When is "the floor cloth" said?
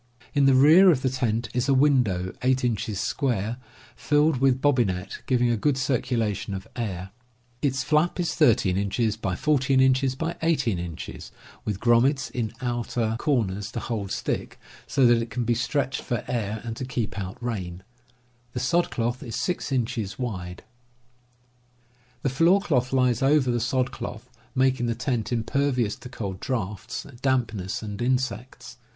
22.23-22.91